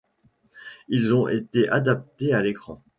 [0.87, 2.81] Ils ont été adaptés à l'écran.